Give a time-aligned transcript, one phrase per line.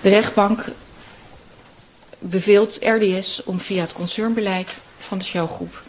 [0.00, 0.64] De rechtbank
[2.18, 5.82] beveelt RDS om via het concernbeleid van de Shell-groep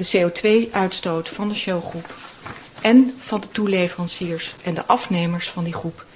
[0.00, 2.14] de CO2-uitstoot van de Shell-groep
[2.80, 6.06] en van de toeleveranciers en de afnemers van die groep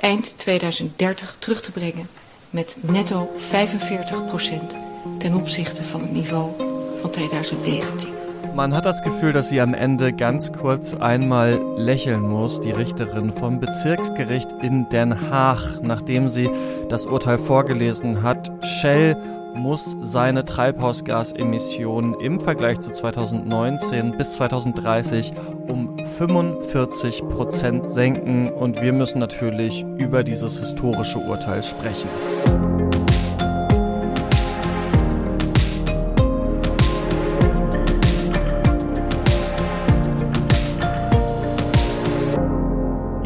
[0.00, 2.08] eind 2030 terug te brengen
[2.50, 4.76] met netto 45 procent
[5.18, 6.52] ten opzichte van het niveau
[7.00, 8.21] van 2019.
[8.54, 13.32] Man hat das Gefühl, dass sie am Ende ganz kurz einmal lächeln muss, die Richterin
[13.32, 16.50] vom Bezirksgericht in Den Haag, nachdem sie
[16.90, 18.52] das Urteil vorgelesen hat.
[18.62, 19.16] Shell
[19.54, 25.32] muss seine Treibhausgasemissionen im Vergleich zu 2019 bis 2030
[25.68, 32.08] um 45 Prozent senken und wir müssen natürlich über dieses historische Urteil sprechen.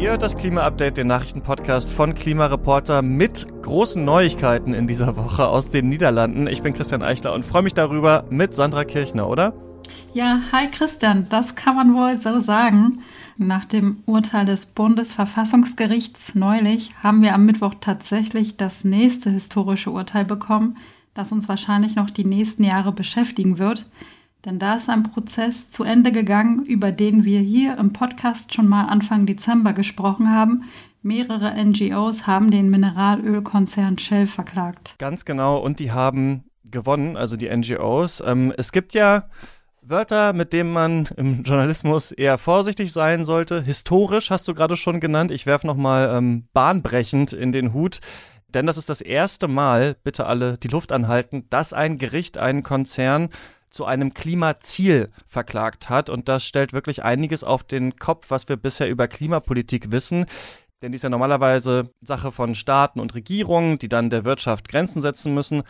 [0.07, 5.69] Ihr hört das Klima-Update, den Nachrichtenpodcast von Klimareporter mit großen Neuigkeiten in dieser Woche aus
[5.69, 6.47] den Niederlanden.
[6.47, 9.53] Ich bin Christian Eichler und freue mich darüber mit Sandra Kirchner, oder?
[10.13, 12.99] Ja, hi Christian, das kann man wohl so sagen.
[13.35, 20.23] Nach dem Urteil des Bundesverfassungsgerichts neulich haben wir am Mittwoch tatsächlich das nächste historische Urteil
[20.23, 20.77] bekommen,
[21.15, 23.87] das uns wahrscheinlich noch die nächsten Jahre beschäftigen wird.
[24.47, 28.69] Denn da ist ein Prozess zu Ende gegangen, über den wir hier im Podcast schon
[28.69, 30.63] mal Anfang Dezember gesprochen haben.
[31.01, 34.95] Mehrere NGOs haben den Mineralölkonzern Shell verklagt.
[34.99, 38.23] Ganz genau, und die haben gewonnen, also die NGOs.
[38.25, 39.27] Ähm, es gibt ja
[39.81, 43.61] Wörter, mit denen man im Journalismus eher vorsichtig sein sollte.
[43.61, 45.31] Historisch hast du gerade schon genannt.
[45.31, 47.99] Ich werfe nochmal ähm, bahnbrechend in den Hut.
[48.53, 52.63] Denn das ist das erste Mal, bitte alle die Luft anhalten, dass ein Gericht einen
[52.63, 53.27] Konzern
[53.69, 56.09] zu einem Klimaziel verklagt hat.
[56.09, 60.25] Und das stellt wirklich einiges auf den Kopf, was wir bisher über Klimapolitik wissen.
[60.81, 65.01] Denn die ist ja normalerweise Sache von Staaten und Regierungen, die dann der Wirtschaft Grenzen
[65.01, 65.63] setzen müssen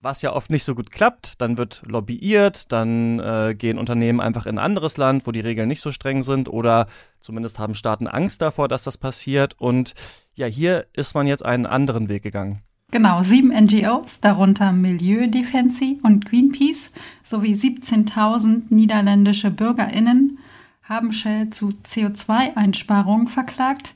[0.00, 1.40] was ja oft nicht so gut klappt.
[1.40, 5.68] Dann wird lobbyiert, dann äh, gehen Unternehmen einfach in ein anderes Land, wo die Regeln
[5.68, 6.86] nicht so streng sind oder
[7.20, 9.54] zumindest haben Staaten Angst davor, dass das passiert.
[9.58, 9.94] Und
[10.34, 12.62] ja, hier ist man jetzt einen anderen Weg gegangen.
[12.90, 16.90] Genau, sieben NGOs, darunter Milieu Defensi und Greenpeace,
[17.22, 20.38] sowie 17.000 niederländische BürgerInnen
[20.82, 23.94] haben Shell zu CO2-Einsparungen verklagt.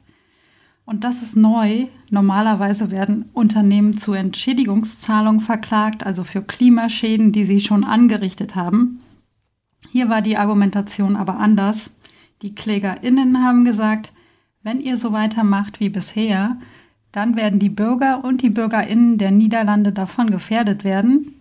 [0.85, 1.87] Und das ist neu.
[2.11, 9.01] Normalerweise werden Unternehmen zu Entschädigungszahlungen verklagt, also für Klimaschäden, die sie schon angerichtet haben.
[9.91, 11.91] Hier war die Argumentation aber anders.
[12.43, 14.13] Die KlägerInnen haben gesagt,
[14.63, 16.59] wenn ihr so weitermacht wie bisher,
[17.15, 21.37] dann werden die Bürger und die Bürgerinnen der Niederlande davon gefährdet werden.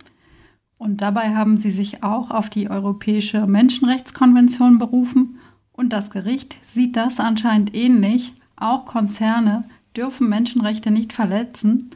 [0.78, 5.40] Und dabei haben sie sich auch auf die Europäische Menschenrechtskonvention berufen
[5.72, 8.34] und das Gericht sieht das anscheinend ähnlich.
[8.56, 9.64] Auch Konzerne
[9.98, 11.90] dürfen Menschenrechte nicht verletzen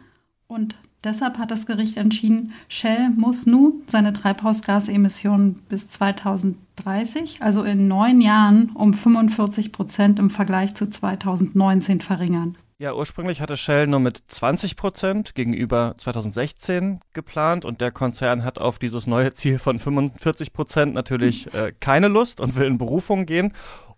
[0.47, 0.73] und
[1.03, 8.21] deshalb hat das Gericht entschieden, Shell muss nun seine Treibhausgasemissionen bis 2030, also in neun
[8.21, 12.57] Jahren, um 45 Prozent im Vergleich zu 2019 verringern.
[12.79, 18.59] Ja, ursprünglich hatte Shell nur mit 20 Prozent gegenüber 2016 geplant und der Konzern hat
[18.59, 23.25] auf dieses neue Ziel von 45 Prozent natürlich äh, keine Lust und will in Berufung
[23.25, 23.53] gehen.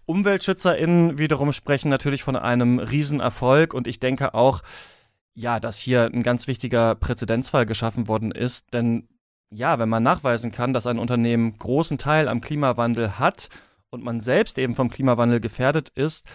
[0.06, 4.62] UmweltschützerInnen wiederum sprechen natürlich von einem Riesenerfolg und ich denke auch,
[5.34, 9.10] ja, dass hier ein ganz wichtiger Präzedenzfall geschaffen worden ist, denn
[9.50, 13.50] ja, wenn man nachweisen kann, dass ein Unternehmen großen Teil am Klimawandel hat
[13.90, 16.26] und man selbst eben vom Klimawandel gefährdet ist,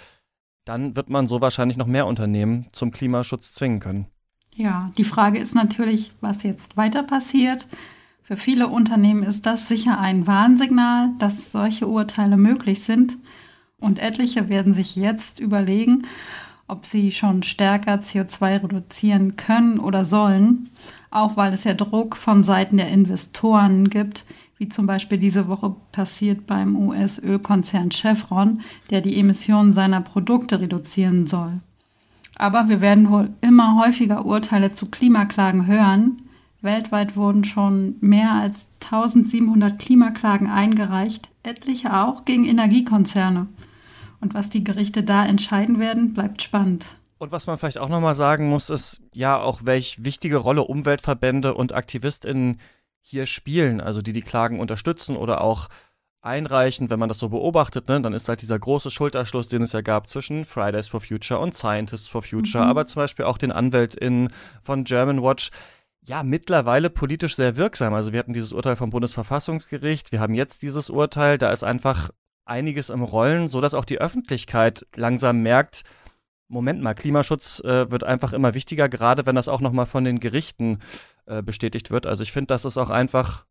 [0.64, 4.06] dann wird man so wahrscheinlich noch mehr Unternehmen zum Klimaschutz zwingen können.
[4.54, 7.66] Ja, die Frage ist natürlich, was jetzt weiter passiert.
[8.22, 13.18] Für viele Unternehmen ist das sicher ein Warnsignal, dass solche Urteile möglich sind.
[13.78, 16.06] Und etliche werden sich jetzt überlegen,
[16.66, 20.70] ob sie schon stärker CO2 reduzieren können oder sollen,
[21.10, 24.24] auch weil es ja Druck von Seiten der Investoren gibt,
[24.64, 31.26] wie zum Beispiel diese Woche passiert beim US-Ölkonzern Chevron, der die Emissionen seiner Produkte reduzieren
[31.26, 31.60] soll.
[32.36, 36.22] Aber wir werden wohl immer häufiger Urteile zu Klimaklagen hören.
[36.62, 43.46] Weltweit wurden schon mehr als 1700 Klimaklagen eingereicht, etliche auch gegen Energiekonzerne.
[44.22, 46.86] Und was die Gerichte da entscheiden werden, bleibt spannend.
[47.18, 51.52] Und was man vielleicht auch nochmal sagen muss, ist ja auch, welche wichtige Rolle Umweltverbände
[51.52, 52.58] und AktivistInnen
[53.06, 55.68] hier spielen, also die die Klagen unterstützen oder auch
[56.22, 59.72] einreichen, wenn man das so beobachtet, ne, dann ist halt dieser große Schulterschluss, den es
[59.72, 62.70] ja gab zwischen Fridays for Future und Scientists for Future, mhm.
[62.70, 64.28] aber zum Beispiel auch den AnwältInnen
[64.62, 65.50] von German Watch,
[66.06, 67.94] ja, mittlerweile politisch sehr wirksam.
[67.94, 72.10] Also wir hatten dieses Urteil vom Bundesverfassungsgericht, wir haben jetzt dieses Urteil, da ist einfach
[72.46, 75.82] einiges im Rollen, so dass auch die Öffentlichkeit langsam merkt,
[76.48, 80.20] Moment mal, Klimaschutz äh, wird einfach immer wichtiger, gerade wenn das auch nochmal von den
[80.20, 80.78] Gerichten
[81.26, 82.06] äh, bestätigt wird.
[82.06, 83.46] Also ich finde, das ist auch einfach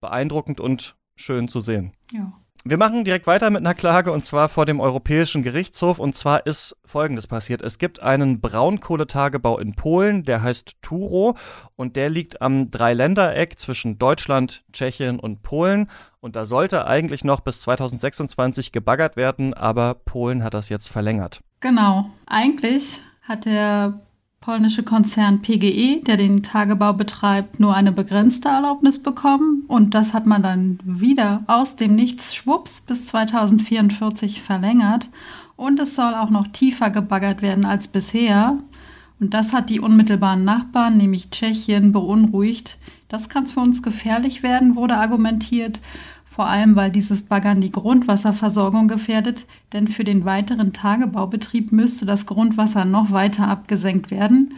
[0.00, 1.92] beeindruckend und schön zu sehen.
[2.12, 2.32] Ja.
[2.64, 5.98] Wir machen direkt weiter mit einer Klage und zwar vor dem Europäischen Gerichtshof.
[5.98, 7.62] Und zwar ist Folgendes passiert.
[7.62, 11.36] Es gibt einen Braunkohletagebau in Polen, der heißt Turo
[11.76, 15.88] und der liegt am Dreiländereck zwischen Deutschland, Tschechien und Polen.
[16.20, 21.42] Und da sollte eigentlich noch bis 2026 gebaggert werden, aber Polen hat das jetzt verlängert.
[21.60, 22.10] Genau.
[22.26, 24.00] Eigentlich hat der
[24.40, 29.64] polnische Konzern PGE, der den Tagebau betreibt, nur eine begrenzte Erlaubnis bekommen.
[29.66, 35.10] Und das hat man dann wieder aus dem Nichts schwupps bis 2044 verlängert.
[35.56, 38.58] Und es soll auch noch tiefer gebaggert werden als bisher.
[39.20, 42.78] Und das hat die unmittelbaren Nachbarn, nämlich Tschechien, beunruhigt.
[43.08, 45.80] Das kann für uns gefährlich werden, wurde argumentiert
[46.38, 52.26] vor allem weil dieses Baggern die Grundwasserversorgung gefährdet, denn für den weiteren Tagebaubetrieb müsste das
[52.26, 54.54] Grundwasser noch weiter abgesenkt werden.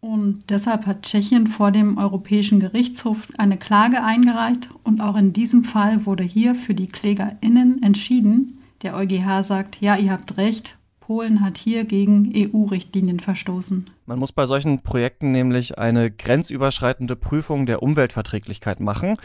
[0.00, 5.64] Und deshalb hat Tschechien vor dem Europäischen Gerichtshof eine Klage eingereicht und auch in diesem
[5.64, 8.62] Fall wurde hier für die KlägerInnen entschieden.
[8.80, 13.90] Der EuGH sagt, ja, ihr habt recht, Polen hat hier gegen EU-Richtlinien verstoßen.
[14.06, 19.18] Man muss bei solchen Projekten nämlich eine grenzüberschreitende Prüfung der Umweltverträglichkeit machen.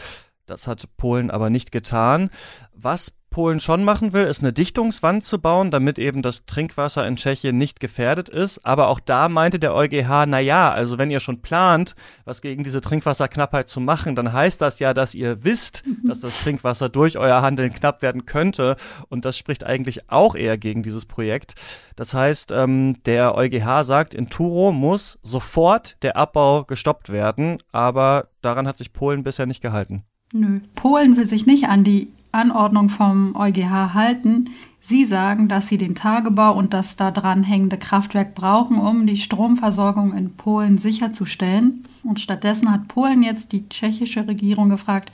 [0.48, 2.30] Das hat Polen aber nicht getan.
[2.74, 7.18] Was Polen schon machen will, ist eine Dichtungswand zu bauen, damit eben das Trinkwasser in
[7.18, 8.66] Tschechien nicht gefährdet ist.
[8.66, 11.94] Aber auch da meinte der EuGH, na ja, also wenn ihr schon plant,
[12.26, 16.08] was gegen diese Trinkwasserknappheit zu machen, dann heißt das ja, dass ihr wisst, mhm.
[16.08, 18.76] dass das Trinkwasser durch euer Handeln knapp werden könnte.
[19.10, 21.56] Und das spricht eigentlich auch eher gegen dieses Projekt.
[21.96, 27.58] Das heißt, ähm, der EuGH sagt, in Turo muss sofort der Abbau gestoppt werden.
[27.72, 30.07] Aber daran hat sich Polen bisher nicht gehalten.
[30.34, 30.60] Nö.
[30.76, 34.50] Polen will sich nicht an die Anordnung vom EuGH halten.
[34.80, 39.18] Sie sagen, dass sie den Tagebau und das da dran hängende Kraftwerk brauchen, um die
[39.18, 41.84] Stromversorgung in Polen sicherzustellen.
[42.04, 45.12] Und stattdessen hat Polen jetzt die tschechische Regierung gefragt,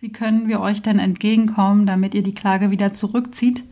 [0.00, 3.64] wie können wir euch denn entgegenkommen, damit ihr die Klage wieder zurückzieht?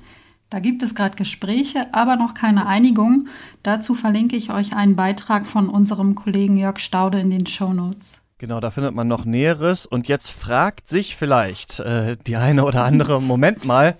[0.50, 3.28] Da gibt es gerade Gespräche, aber noch keine Einigung.
[3.62, 8.22] Dazu verlinke ich euch einen Beitrag von unserem Kollegen Jörg Staude in den Show Notes.
[8.38, 9.84] Genau, da findet man noch Näheres.
[9.84, 13.96] Und jetzt fragt sich vielleicht äh, die eine oder andere, Moment mal,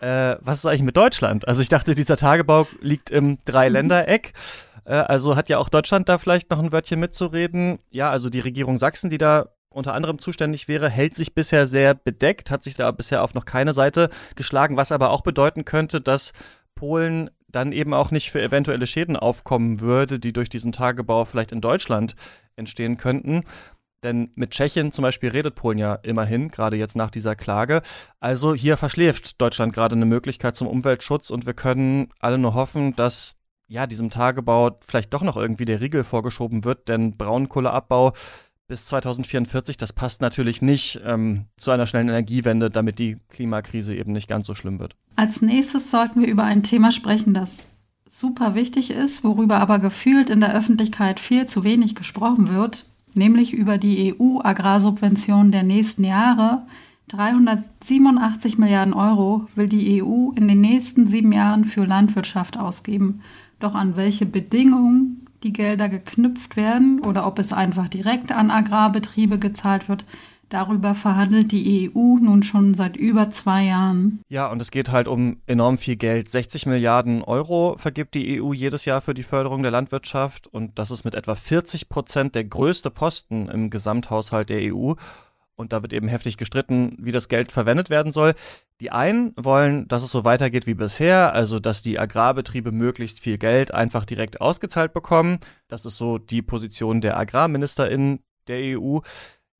[0.00, 1.46] äh, was ist eigentlich mit Deutschland?
[1.46, 4.32] Also ich dachte, dieser Tagebau liegt im Dreiländereck.
[4.84, 7.78] Äh, also hat ja auch Deutschland da vielleicht noch ein Wörtchen mitzureden.
[7.90, 11.94] Ja, also die Regierung Sachsen, die da unter anderem zuständig wäre, hält sich bisher sehr
[11.94, 16.00] bedeckt, hat sich da bisher auf noch keine Seite geschlagen, was aber auch bedeuten könnte,
[16.00, 16.32] dass
[16.74, 21.52] Polen dann eben auch nicht für eventuelle Schäden aufkommen würde, die durch diesen Tagebau vielleicht
[21.52, 22.14] in Deutschland
[22.58, 23.44] entstehen könnten.
[24.02, 27.82] Denn mit Tschechien zum Beispiel redet Polen ja immerhin, gerade jetzt nach dieser Klage.
[28.20, 32.94] Also hier verschläft Deutschland gerade eine Möglichkeit zum Umweltschutz und wir können alle nur hoffen,
[32.94, 38.12] dass ja diesem Tagebau vielleicht doch noch irgendwie der Riegel vorgeschoben wird, denn Braunkohleabbau
[38.68, 44.12] bis 2044, das passt natürlich nicht ähm, zu einer schnellen Energiewende, damit die Klimakrise eben
[44.12, 44.94] nicht ganz so schlimm wird.
[45.16, 47.77] Als nächstes sollten wir über ein Thema sprechen, das
[48.10, 53.52] super wichtig ist, worüber aber gefühlt in der Öffentlichkeit viel zu wenig gesprochen wird, nämlich
[53.52, 56.62] über die EU-Agrarsubventionen der nächsten Jahre.
[57.08, 63.20] 387 Milliarden Euro will die EU in den nächsten sieben Jahren für Landwirtschaft ausgeben.
[63.60, 69.38] Doch an welche Bedingungen die Gelder geknüpft werden oder ob es einfach direkt an Agrarbetriebe
[69.38, 70.04] gezahlt wird,
[70.48, 74.20] Darüber verhandelt die EU nun schon seit über zwei Jahren.
[74.28, 76.30] Ja, und es geht halt um enorm viel Geld.
[76.30, 80.90] 60 Milliarden Euro vergibt die EU jedes Jahr für die Förderung der Landwirtschaft und das
[80.90, 84.94] ist mit etwa 40 Prozent der größte Posten im Gesamthaushalt der EU.
[85.54, 88.34] Und da wird eben heftig gestritten, wie das Geld verwendet werden soll.
[88.80, 93.38] Die einen wollen, dass es so weitergeht wie bisher, also dass die Agrarbetriebe möglichst viel
[93.38, 95.40] Geld einfach direkt ausgezahlt bekommen.
[95.66, 99.00] Das ist so die Position der AgrarministerInnen der EU.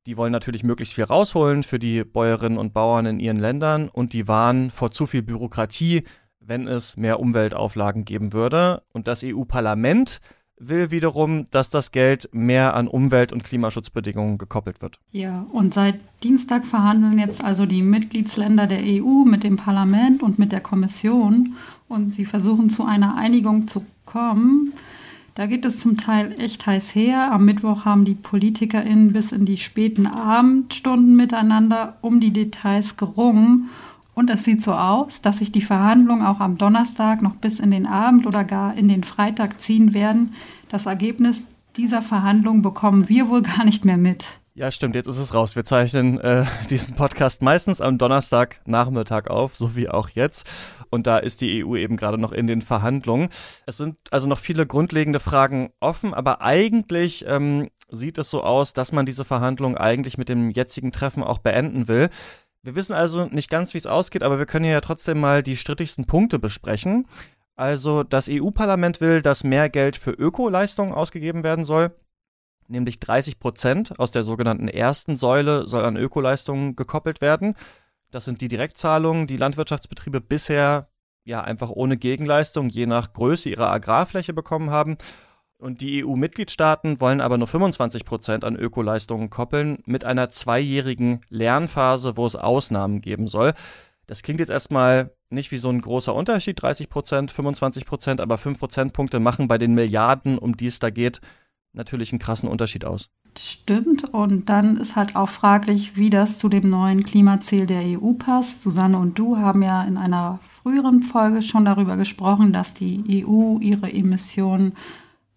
[0.08, 4.14] Die wollen natürlich möglichst viel rausholen für die Bäuerinnen und Bauern in ihren Ländern und
[4.14, 6.04] die warnen vor zu viel Bürokratie,
[6.40, 8.80] wenn es mehr Umweltauflagen geben würde.
[8.94, 10.22] Und das EU-Parlament
[10.56, 14.98] will wiederum, dass das Geld mehr an Umwelt- und Klimaschutzbedingungen gekoppelt wird.
[15.10, 20.38] Ja, und seit Dienstag verhandeln jetzt also die Mitgliedsländer der EU mit dem Parlament und
[20.38, 21.54] mit der Kommission
[21.86, 24.72] und sie versuchen zu einer Einigung zu kommen.
[25.38, 27.30] Da geht es zum Teil echt heiß her.
[27.30, 33.68] Am Mittwoch haben die PolitikerInnen bis in die späten Abendstunden miteinander um die Details gerungen.
[34.16, 37.70] Und es sieht so aus, dass sich die Verhandlungen auch am Donnerstag noch bis in
[37.70, 40.32] den Abend oder gar in den Freitag ziehen werden.
[40.70, 44.24] Das Ergebnis dieser Verhandlungen bekommen wir wohl gar nicht mehr mit.
[44.58, 45.54] Ja, stimmt, jetzt ist es raus.
[45.54, 50.50] Wir zeichnen äh, diesen Podcast meistens am Donnerstagnachmittag auf, so wie auch jetzt.
[50.90, 53.28] Und da ist die EU eben gerade noch in den Verhandlungen.
[53.66, 58.72] Es sind also noch viele grundlegende Fragen offen, aber eigentlich ähm, sieht es so aus,
[58.72, 62.08] dass man diese Verhandlungen eigentlich mit dem jetzigen Treffen auch beenden will.
[62.64, 65.56] Wir wissen also nicht ganz, wie es ausgeht, aber wir können ja trotzdem mal die
[65.56, 67.06] strittigsten Punkte besprechen.
[67.54, 71.92] Also das EU-Parlament will, dass mehr Geld für Ökoleistungen ausgegeben werden soll
[72.68, 77.54] nämlich 30 Prozent aus der sogenannten ersten Säule soll an Ökoleistungen gekoppelt werden.
[78.10, 80.88] Das sind die Direktzahlungen, die Landwirtschaftsbetriebe bisher
[81.24, 84.96] ja einfach ohne Gegenleistung je nach Größe ihrer Agrarfläche bekommen haben.
[85.58, 92.16] Und die EU-Mitgliedstaaten wollen aber nur 25 Prozent an Ökoleistungen koppeln mit einer zweijährigen Lernphase,
[92.16, 93.54] wo es Ausnahmen geben soll.
[94.06, 98.38] Das klingt jetzt erstmal nicht wie so ein großer Unterschied, 30 Prozent, 25 Prozent, aber
[98.38, 101.20] 5 Prozentpunkte machen bei den Milliarden, um die es da geht,
[101.78, 103.08] natürlich einen krassen Unterschied aus.
[103.38, 104.04] Stimmt.
[104.12, 108.62] Und dann ist halt auch fraglich, wie das zu dem neuen Klimaziel der EU passt.
[108.62, 113.58] Susanne und du haben ja in einer früheren Folge schon darüber gesprochen, dass die EU
[113.60, 114.72] ihre Emissionen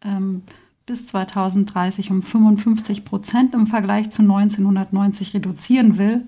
[0.04, 0.42] ähm,
[0.86, 6.24] bis 2030 um 55 Prozent im Vergleich zu 1990 reduzieren will.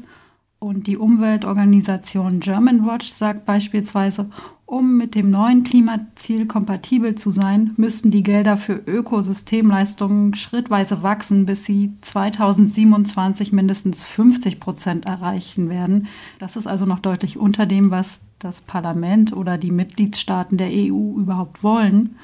[0.60, 4.30] Und die Umweltorganisation Germanwatch sagt beispielsweise,
[4.74, 11.46] um mit dem neuen Klimaziel kompatibel zu sein, müssten die Gelder für Ökosystemleistungen schrittweise wachsen,
[11.46, 16.08] bis sie 2027 mindestens 50 Prozent erreichen werden.
[16.40, 21.20] Das ist also noch deutlich unter dem, was das Parlament oder die Mitgliedstaaten der EU
[21.20, 22.16] überhaupt wollen.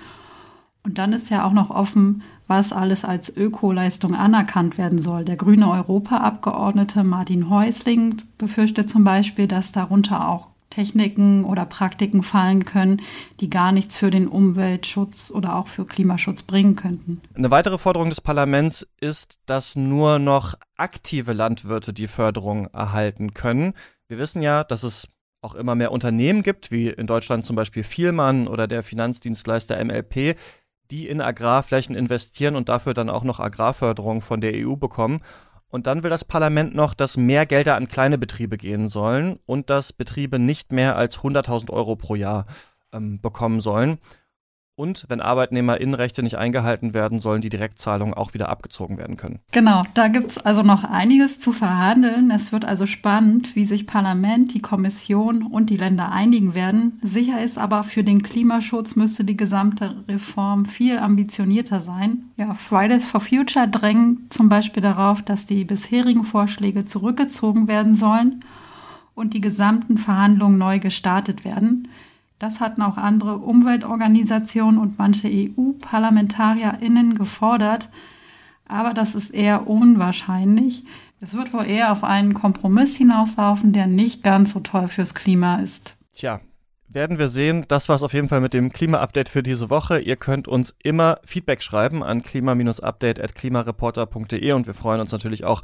[0.83, 5.23] Und dann ist ja auch noch offen, was alles als Ökoleistung anerkannt werden soll.
[5.23, 12.65] Der grüne Europaabgeordnete Martin Häusling befürchtet zum Beispiel, dass darunter auch Techniken oder Praktiken fallen
[12.65, 13.01] können,
[13.39, 17.21] die gar nichts für den Umweltschutz oder auch für Klimaschutz bringen könnten.
[17.35, 23.73] Eine weitere Forderung des Parlaments ist, dass nur noch aktive Landwirte die Förderung erhalten können.
[24.07, 25.07] Wir wissen ja, dass es
[25.41, 30.35] auch immer mehr Unternehmen gibt, wie in Deutschland zum Beispiel Vielmann oder der Finanzdienstleister MLP,
[30.91, 35.21] die in Agrarflächen investieren und dafür dann auch noch Agrarförderung von der EU bekommen.
[35.69, 39.69] Und dann will das Parlament noch, dass mehr Gelder an kleine Betriebe gehen sollen und
[39.69, 42.45] dass Betriebe nicht mehr als 100.000 Euro pro Jahr
[42.91, 43.99] ähm, bekommen sollen.
[44.79, 49.39] Und wenn ArbeitnehmerInnenrechte nicht eingehalten werden, sollen die Direktzahlungen auch wieder abgezogen werden können.
[49.51, 52.31] Genau, da gibt es also noch einiges zu verhandeln.
[52.31, 56.97] Es wird also spannend, wie sich Parlament, die Kommission und die Länder einigen werden.
[57.03, 62.29] Sicher ist aber, für den Klimaschutz müsste die gesamte Reform viel ambitionierter sein.
[62.37, 68.39] Ja, Fridays for Future drängen zum Beispiel darauf, dass die bisherigen Vorschläge zurückgezogen werden sollen
[69.13, 71.89] und die gesamten Verhandlungen neu gestartet werden.
[72.39, 77.89] Das hatten auch andere Umweltorganisationen und manche EU-ParlamentarierInnen gefordert.
[78.65, 80.85] Aber das ist eher unwahrscheinlich.
[81.19, 85.57] Es wird wohl eher auf einen Kompromiss hinauslaufen, der nicht ganz so toll fürs Klima
[85.57, 85.97] ist.
[86.13, 86.39] Tja,
[86.87, 87.65] werden wir sehen.
[87.67, 89.99] Das war es auf jeden Fall mit dem Klima-Update für diese Woche.
[89.99, 95.61] Ihr könnt uns immer Feedback schreiben an klima-update.klimareporter.de und wir freuen uns natürlich auch,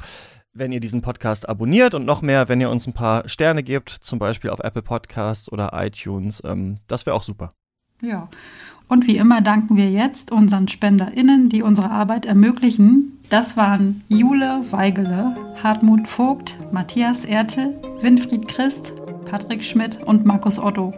[0.56, 3.90] wenn ihr diesen Podcast abonniert und noch mehr, wenn ihr uns ein paar Sterne gebt,
[3.90, 6.42] zum Beispiel auf Apple Podcasts oder iTunes.
[6.44, 7.52] Ähm, das wäre auch super.
[8.02, 8.28] Ja,
[8.88, 13.18] und wie immer danken wir jetzt unseren SpenderInnen, die unsere Arbeit ermöglichen.
[13.30, 18.92] Das waren Jule Weigele, Hartmut Vogt, Matthias Ertel, Winfried Christ,
[19.28, 20.94] Patrick Schmidt und Markus Otto.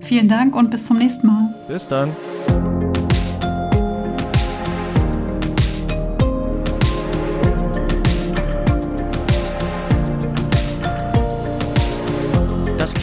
[0.00, 1.54] Vielen Dank und bis zum nächsten Mal.
[1.66, 2.10] Bis dann.